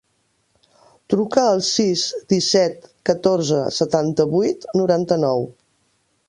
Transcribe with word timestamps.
Truca 1.13 1.43
al 1.49 1.61
sis, 1.67 2.05
disset, 2.33 2.89
catorze, 3.11 3.61
setanta-vuit, 3.77 4.67
noranta-nou. 4.83 5.47